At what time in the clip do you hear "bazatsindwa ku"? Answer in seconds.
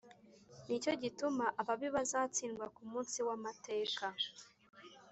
1.95-2.81